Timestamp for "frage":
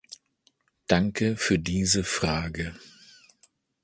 2.03-2.73